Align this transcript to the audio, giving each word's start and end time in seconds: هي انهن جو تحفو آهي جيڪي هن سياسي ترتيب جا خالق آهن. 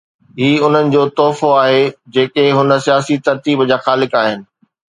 هي 0.43 0.53
انهن 0.67 0.87
جو 0.95 1.03
تحفو 1.19 1.51
آهي 1.65 1.83
جيڪي 2.15 2.47
هن 2.61 2.75
سياسي 2.89 3.19
ترتيب 3.29 3.65
جا 3.73 3.81
خالق 3.89 4.21
آهن. 4.25 4.45